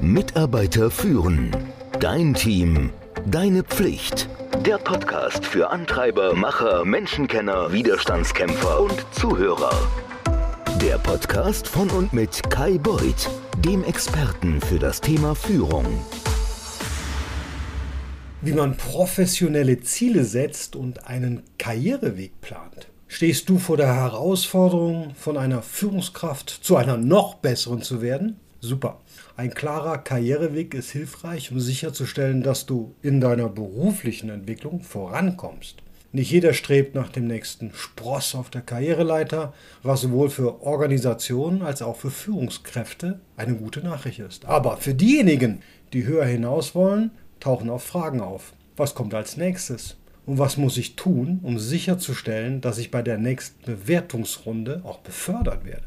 Mitarbeiter 0.00 0.92
führen. 0.92 1.50
Dein 1.98 2.32
Team. 2.32 2.90
Deine 3.26 3.64
Pflicht. 3.64 4.28
Der 4.64 4.78
Podcast 4.78 5.44
für 5.44 5.70
Antreiber, 5.70 6.34
Macher, 6.34 6.84
Menschenkenner, 6.84 7.72
Widerstandskämpfer 7.72 8.80
und 8.80 9.04
Zuhörer. 9.10 9.72
Der 10.80 10.98
Podcast 10.98 11.66
von 11.66 11.90
und 11.90 12.12
mit 12.12 12.48
Kai 12.48 12.78
Beuth, 12.78 13.28
dem 13.58 13.82
Experten 13.82 14.60
für 14.60 14.78
das 14.78 15.00
Thema 15.00 15.34
Führung. 15.34 15.86
Wie 18.40 18.52
man 18.52 18.76
professionelle 18.76 19.80
Ziele 19.80 20.22
setzt 20.22 20.76
und 20.76 21.08
einen 21.08 21.42
Karriereweg 21.58 22.40
plant. 22.40 22.86
Stehst 23.08 23.48
du 23.48 23.58
vor 23.58 23.76
der 23.76 23.92
Herausforderung, 23.92 25.14
von 25.16 25.36
einer 25.36 25.60
Führungskraft 25.60 26.50
zu 26.50 26.76
einer 26.76 26.96
noch 26.96 27.34
besseren 27.34 27.82
zu 27.82 28.00
werden? 28.00 28.38
Super. 28.60 29.00
Ein 29.36 29.54
klarer 29.54 29.98
Karriereweg 29.98 30.74
ist 30.74 30.90
hilfreich, 30.90 31.52
um 31.52 31.60
sicherzustellen, 31.60 32.42
dass 32.42 32.66
du 32.66 32.94
in 33.02 33.20
deiner 33.20 33.48
beruflichen 33.48 34.30
Entwicklung 34.30 34.82
vorankommst. 34.82 35.76
Nicht 36.10 36.32
jeder 36.32 36.54
strebt 36.54 36.94
nach 36.94 37.10
dem 37.10 37.26
nächsten 37.26 37.72
Spross 37.74 38.34
auf 38.34 38.50
der 38.50 38.62
Karriereleiter, 38.62 39.52
was 39.82 40.00
sowohl 40.00 40.30
für 40.30 40.62
Organisationen 40.62 41.62
als 41.62 41.82
auch 41.82 41.96
für 41.96 42.10
Führungskräfte 42.10 43.20
eine 43.36 43.54
gute 43.54 43.80
Nachricht 43.80 44.18
ist. 44.18 44.46
Aber 44.46 44.78
für 44.78 44.94
diejenigen, 44.94 45.60
die 45.92 46.06
höher 46.06 46.24
hinaus 46.24 46.74
wollen, 46.74 47.12
tauchen 47.40 47.70
auch 47.70 47.80
Fragen 47.80 48.20
auf. 48.20 48.54
Was 48.76 48.94
kommt 48.94 49.14
als 49.14 49.36
nächstes? 49.36 49.96
Und 50.24 50.38
was 50.38 50.56
muss 50.56 50.78
ich 50.78 50.96
tun, 50.96 51.40
um 51.42 51.58
sicherzustellen, 51.58 52.60
dass 52.60 52.78
ich 52.78 52.90
bei 52.90 53.02
der 53.02 53.18
nächsten 53.18 53.62
Bewertungsrunde 53.64 54.82
auch 54.84 54.98
befördert 54.98 55.64
werde? 55.64 55.84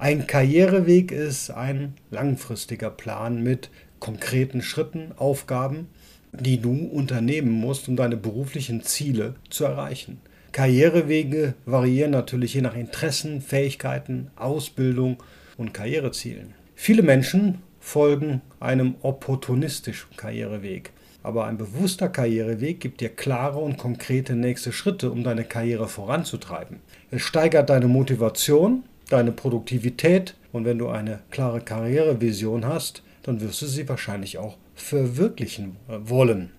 Ein 0.00 0.26
Karriereweg 0.26 1.12
ist 1.12 1.50
ein 1.50 1.92
langfristiger 2.10 2.88
Plan 2.88 3.42
mit 3.42 3.68
konkreten 3.98 4.62
Schritten, 4.62 5.12
Aufgaben, 5.18 5.88
die 6.32 6.58
du 6.58 6.86
unternehmen 6.86 7.50
musst, 7.50 7.86
um 7.86 7.96
deine 7.96 8.16
beruflichen 8.16 8.82
Ziele 8.82 9.34
zu 9.50 9.64
erreichen. 9.64 10.22
Karrierewege 10.52 11.52
variieren 11.66 12.12
natürlich 12.12 12.54
je 12.54 12.62
nach 12.62 12.76
Interessen, 12.76 13.42
Fähigkeiten, 13.42 14.30
Ausbildung 14.36 15.22
und 15.58 15.74
Karrierezielen. 15.74 16.54
Viele 16.74 17.02
Menschen 17.02 17.58
folgen 17.78 18.40
einem 18.58 18.94
opportunistischen 19.02 20.16
Karriereweg. 20.16 20.92
Aber 21.22 21.44
ein 21.44 21.58
bewusster 21.58 22.08
Karriereweg 22.08 22.80
gibt 22.80 23.02
dir 23.02 23.10
klare 23.10 23.58
und 23.58 23.76
konkrete 23.76 24.34
nächste 24.34 24.72
Schritte, 24.72 25.10
um 25.10 25.24
deine 25.24 25.44
Karriere 25.44 25.88
voranzutreiben. 25.88 26.78
Es 27.10 27.20
steigert 27.20 27.68
deine 27.68 27.88
Motivation, 27.88 28.84
deine 29.10 29.32
Produktivität 29.32 30.34
und 30.52 30.64
wenn 30.64 30.78
du 30.78 30.88
eine 30.88 31.20
klare 31.30 31.60
Karrierevision 31.60 32.66
hast, 32.66 33.02
dann 33.22 33.40
wirst 33.40 33.62
du 33.62 33.66
sie 33.66 33.88
wahrscheinlich 33.88 34.38
auch 34.38 34.56
verwirklichen 34.74 35.76
wollen. 35.88 36.50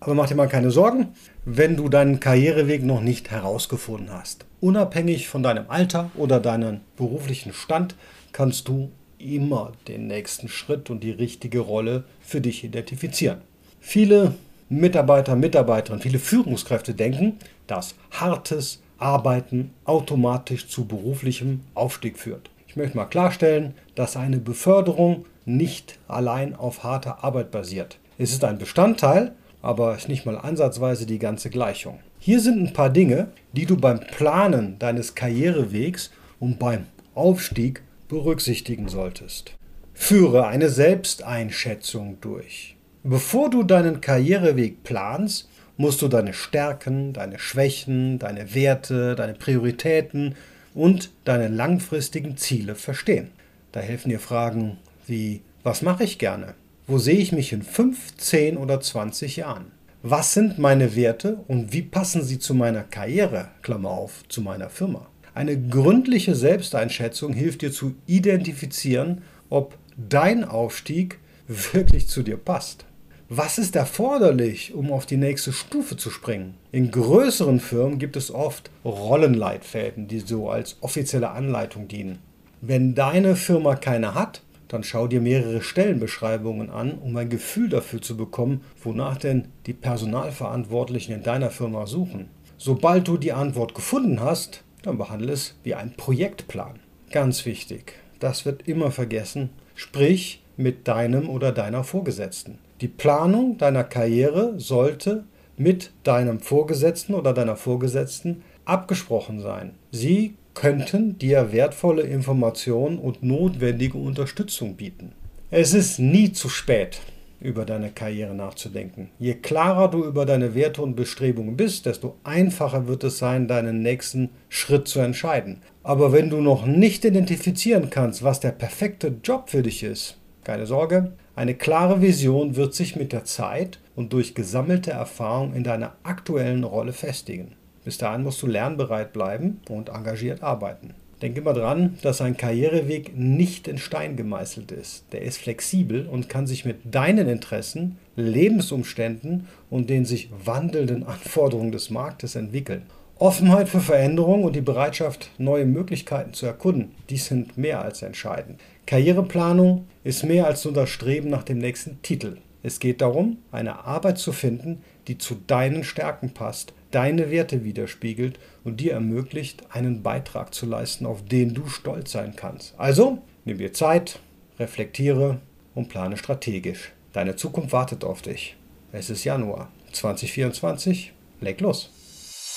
Aber 0.00 0.14
mach 0.14 0.28
dir 0.28 0.34
mal 0.34 0.48
keine 0.48 0.70
Sorgen, 0.70 1.08
wenn 1.44 1.76
du 1.76 1.88
deinen 1.88 2.20
Karriereweg 2.20 2.84
noch 2.84 3.00
nicht 3.00 3.30
herausgefunden 3.30 4.12
hast. 4.12 4.46
Unabhängig 4.60 5.28
von 5.28 5.42
deinem 5.42 5.64
Alter 5.68 6.10
oder 6.16 6.40
deinem 6.40 6.80
beruflichen 6.96 7.52
Stand 7.52 7.96
kannst 8.32 8.68
du 8.68 8.90
immer 9.18 9.72
den 9.88 10.06
nächsten 10.06 10.48
Schritt 10.48 10.90
und 10.90 11.02
die 11.02 11.10
richtige 11.10 11.60
Rolle 11.60 12.04
für 12.20 12.40
dich 12.40 12.62
identifizieren. 12.62 13.38
Viele 13.80 14.34
Mitarbeiter, 14.68 15.34
Mitarbeiterinnen, 15.34 16.02
viele 16.02 16.18
Führungskräfte 16.18 16.94
denken, 16.94 17.38
dass 17.66 17.94
hartes, 18.10 18.80
Arbeiten 18.98 19.70
automatisch 19.84 20.68
zu 20.68 20.84
beruflichem 20.84 21.60
Aufstieg 21.74 22.18
führt. 22.18 22.50
Ich 22.66 22.76
möchte 22.76 22.96
mal 22.96 23.06
klarstellen, 23.06 23.74
dass 23.94 24.16
eine 24.16 24.38
Beförderung 24.38 25.24
nicht 25.44 25.98
allein 26.08 26.54
auf 26.54 26.84
harter 26.84 27.24
Arbeit 27.24 27.50
basiert. 27.50 27.98
Es 28.18 28.32
ist 28.32 28.44
ein 28.44 28.58
Bestandteil, 28.58 29.32
aber 29.62 29.96
ist 29.96 30.08
nicht 30.08 30.26
mal 30.26 30.36
ansatzweise 30.36 31.06
die 31.06 31.18
ganze 31.18 31.50
Gleichung. 31.50 31.98
Hier 32.18 32.40
sind 32.40 32.60
ein 32.60 32.72
paar 32.72 32.90
Dinge, 32.90 33.28
die 33.52 33.64
du 33.64 33.76
beim 33.76 34.00
Planen 34.00 34.78
deines 34.78 35.14
Karrierewegs 35.14 36.10
und 36.40 36.58
beim 36.58 36.86
Aufstieg 37.14 37.82
berücksichtigen 38.08 38.88
solltest. 38.88 39.52
Führe 39.94 40.46
eine 40.46 40.68
Selbsteinschätzung 40.68 42.18
durch. 42.20 42.76
Bevor 43.02 43.50
du 43.50 43.62
deinen 43.62 44.00
Karriereweg 44.00 44.82
planst, 44.82 45.48
musst 45.78 46.02
du 46.02 46.08
deine 46.08 46.34
Stärken, 46.34 47.14
deine 47.14 47.38
Schwächen, 47.38 48.18
deine 48.18 48.54
Werte, 48.54 49.14
deine 49.14 49.32
Prioritäten 49.32 50.34
und 50.74 51.10
deine 51.24 51.48
langfristigen 51.48 52.36
Ziele 52.36 52.74
verstehen. 52.74 53.30
Da 53.72 53.80
helfen 53.80 54.10
dir 54.10 54.20
Fragen 54.20 54.76
wie, 55.06 55.40
was 55.62 55.80
mache 55.80 56.04
ich 56.04 56.18
gerne? 56.18 56.54
Wo 56.86 56.98
sehe 56.98 57.18
ich 57.18 57.32
mich 57.32 57.52
in 57.52 57.62
5, 57.62 58.16
10 58.16 58.56
oder 58.56 58.80
20 58.80 59.36
Jahren? 59.36 59.70
Was 60.02 60.34
sind 60.34 60.58
meine 60.58 60.94
Werte 60.94 61.38
und 61.48 61.72
wie 61.72 61.82
passen 61.82 62.22
sie 62.22 62.38
zu 62.38 62.54
meiner 62.54 62.82
Karriere, 62.82 63.48
Klammer 63.62 63.90
auf, 63.90 64.24
zu 64.28 64.42
meiner 64.42 64.70
Firma? 64.70 65.06
Eine 65.34 65.60
gründliche 65.60 66.34
Selbsteinschätzung 66.34 67.32
hilft 67.32 67.62
dir 67.62 67.72
zu 67.72 67.94
identifizieren, 68.06 69.22
ob 69.50 69.76
dein 69.96 70.44
Aufstieg 70.44 71.18
wirklich 71.46 72.08
zu 72.08 72.22
dir 72.22 72.36
passt. 72.36 72.84
Was 73.30 73.58
ist 73.58 73.76
erforderlich, 73.76 74.72
um 74.72 74.90
auf 74.90 75.04
die 75.04 75.18
nächste 75.18 75.52
Stufe 75.52 75.98
zu 75.98 76.08
springen? 76.08 76.54
In 76.72 76.90
größeren 76.90 77.60
Firmen 77.60 77.98
gibt 77.98 78.16
es 78.16 78.30
oft 78.30 78.70
Rollenleitfäden, 78.86 80.08
die 80.08 80.20
so 80.20 80.48
als 80.48 80.78
offizielle 80.80 81.28
Anleitung 81.28 81.88
dienen. 81.88 82.20
Wenn 82.62 82.94
deine 82.94 83.36
Firma 83.36 83.74
keine 83.74 84.14
hat, 84.14 84.40
dann 84.68 84.82
schau 84.82 85.08
dir 85.08 85.20
mehrere 85.20 85.60
Stellenbeschreibungen 85.60 86.70
an, 86.70 86.92
um 86.96 87.14
ein 87.18 87.28
Gefühl 87.28 87.68
dafür 87.68 88.00
zu 88.00 88.16
bekommen, 88.16 88.62
wonach 88.82 89.18
denn 89.18 89.48
die 89.66 89.74
Personalverantwortlichen 89.74 91.14
in 91.14 91.22
deiner 91.22 91.50
Firma 91.50 91.86
suchen. 91.86 92.30
Sobald 92.56 93.08
du 93.08 93.18
die 93.18 93.34
Antwort 93.34 93.74
gefunden 93.74 94.20
hast, 94.20 94.64
dann 94.80 94.96
behandle 94.96 95.32
es 95.32 95.54
wie 95.64 95.74
ein 95.74 95.92
Projektplan. 95.98 96.78
Ganz 97.10 97.44
wichtig, 97.44 97.92
das 98.20 98.46
wird 98.46 98.66
immer 98.66 98.90
vergessen. 98.90 99.50
Sprich 99.74 100.42
mit 100.58 100.86
deinem 100.86 101.30
oder 101.30 101.52
deiner 101.52 101.84
Vorgesetzten. 101.84 102.58
Die 102.82 102.88
Planung 102.88 103.56
deiner 103.56 103.84
Karriere 103.84 104.54
sollte 104.58 105.24
mit 105.56 105.92
deinem 106.04 106.40
Vorgesetzten 106.40 107.14
oder 107.14 107.32
deiner 107.32 107.56
Vorgesetzten 107.56 108.42
abgesprochen 108.66 109.40
sein. 109.40 109.72
Sie 109.90 110.34
könnten 110.54 111.18
dir 111.18 111.52
wertvolle 111.52 112.02
Informationen 112.02 112.98
und 112.98 113.22
notwendige 113.22 113.96
Unterstützung 113.96 114.74
bieten. 114.74 115.12
Es 115.50 115.72
ist 115.72 115.98
nie 115.98 116.32
zu 116.32 116.48
spät, 116.48 117.00
über 117.40 117.64
deine 117.64 117.90
Karriere 117.90 118.34
nachzudenken. 118.34 119.10
Je 119.18 119.34
klarer 119.34 119.88
du 119.88 120.04
über 120.04 120.26
deine 120.26 120.54
Werte 120.54 120.82
und 120.82 120.96
Bestrebungen 120.96 121.56
bist, 121.56 121.86
desto 121.86 122.16
einfacher 122.24 122.88
wird 122.88 123.04
es 123.04 123.18
sein, 123.18 123.46
deinen 123.46 123.80
nächsten 123.80 124.30
Schritt 124.48 124.88
zu 124.88 124.98
entscheiden. 125.00 125.62
Aber 125.82 126.12
wenn 126.12 126.30
du 126.30 126.40
noch 126.40 126.66
nicht 126.66 127.04
identifizieren 127.04 127.90
kannst, 127.90 128.22
was 128.22 128.40
der 128.40 128.50
perfekte 128.50 129.14
Job 129.22 129.48
für 129.48 129.62
dich 129.62 129.82
ist, 129.82 130.17
keine 130.48 130.64
Sorge, 130.64 131.12
eine 131.36 131.54
klare 131.54 132.00
Vision 132.00 132.56
wird 132.56 132.72
sich 132.72 132.96
mit 132.96 133.12
der 133.12 133.26
Zeit 133.26 133.80
und 133.94 134.14
durch 134.14 134.34
gesammelte 134.34 134.90
Erfahrung 134.92 135.52
in 135.52 135.62
deiner 135.62 135.92
aktuellen 136.04 136.64
Rolle 136.64 136.94
festigen. 136.94 137.52
Bis 137.84 137.98
dahin 137.98 138.22
musst 138.22 138.40
du 138.40 138.46
lernbereit 138.46 139.12
bleiben 139.12 139.60
und 139.68 139.90
engagiert 139.90 140.42
arbeiten. 140.42 140.94
Denk 141.20 141.36
immer 141.36 141.52
dran, 141.52 141.98
dass 142.00 142.22
ein 142.22 142.38
Karriereweg 142.38 143.14
nicht 143.14 143.68
in 143.68 143.76
Stein 143.76 144.16
gemeißelt 144.16 144.72
ist. 144.72 145.04
Der 145.12 145.20
ist 145.20 145.36
flexibel 145.36 146.06
und 146.06 146.30
kann 146.30 146.46
sich 146.46 146.64
mit 146.64 146.94
deinen 146.94 147.28
Interessen, 147.28 147.98
Lebensumständen 148.16 149.48
und 149.68 149.90
den 149.90 150.06
sich 150.06 150.30
wandelnden 150.46 151.02
Anforderungen 151.02 151.72
des 151.72 151.90
Marktes 151.90 152.36
entwickeln. 152.36 152.84
Offenheit 153.20 153.68
für 153.68 153.80
Veränderung 153.80 154.44
und 154.44 154.54
die 154.54 154.60
Bereitschaft, 154.60 155.30
neue 155.38 155.66
Möglichkeiten 155.66 156.34
zu 156.34 156.46
erkunden, 156.46 156.94
dies 157.10 157.26
sind 157.26 157.58
mehr 157.58 157.82
als 157.82 158.02
entscheidend. 158.02 158.60
Karriereplanung 158.86 159.88
ist 160.04 160.22
mehr 160.22 160.46
als 160.46 160.64
nur 160.64 160.72
das 160.72 160.88
Streben 160.88 161.28
nach 161.28 161.42
dem 161.42 161.58
nächsten 161.58 162.00
Titel. 162.02 162.36
Es 162.62 162.78
geht 162.78 163.00
darum, 163.00 163.38
eine 163.50 163.84
Arbeit 163.84 164.18
zu 164.18 164.30
finden, 164.30 164.82
die 165.08 165.18
zu 165.18 165.34
deinen 165.34 165.82
Stärken 165.82 166.30
passt, 166.30 166.74
deine 166.92 167.30
Werte 167.32 167.64
widerspiegelt 167.64 168.38
und 168.62 168.78
dir 168.78 168.92
ermöglicht, 168.92 169.64
einen 169.70 170.02
Beitrag 170.04 170.54
zu 170.54 170.66
leisten, 170.66 171.04
auf 171.04 171.24
den 171.24 171.54
du 171.54 171.66
stolz 171.66 172.12
sein 172.12 172.34
kannst. 172.36 172.74
Also, 172.78 173.18
nimm 173.44 173.58
dir 173.58 173.72
Zeit, 173.72 174.20
reflektiere 174.60 175.40
und 175.74 175.88
plane 175.88 176.16
strategisch. 176.16 176.92
Deine 177.12 177.34
Zukunft 177.34 177.72
wartet 177.72 178.04
auf 178.04 178.22
dich. 178.22 178.56
Es 178.92 179.10
ist 179.10 179.24
Januar 179.24 179.72
2024. 179.92 181.12
Leg 181.40 181.60
los. 181.60 181.90